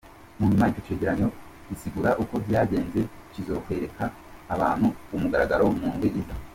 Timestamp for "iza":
6.21-6.35